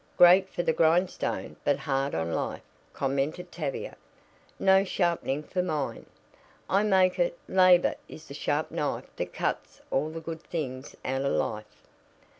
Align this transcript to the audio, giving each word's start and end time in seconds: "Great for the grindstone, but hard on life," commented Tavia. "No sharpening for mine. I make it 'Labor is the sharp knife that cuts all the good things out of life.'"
"Great 0.17 0.49
for 0.49 0.63
the 0.63 0.73
grindstone, 0.73 1.57
but 1.63 1.77
hard 1.77 2.15
on 2.15 2.33
life," 2.33 2.63
commented 2.91 3.51
Tavia. 3.51 3.95
"No 4.57 4.83
sharpening 4.83 5.43
for 5.43 5.61
mine. 5.61 6.07
I 6.67 6.81
make 6.81 7.19
it 7.19 7.37
'Labor 7.47 7.93
is 8.09 8.27
the 8.27 8.33
sharp 8.33 8.71
knife 8.71 9.15
that 9.17 9.31
cuts 9.31 9.79
all 9.91 10.09
the 10.09 10.19
good 10.19 10.41
things 10.41 10.95
out 11.05 11.21
of 11.21 11.33
life.'" 11.33 11.83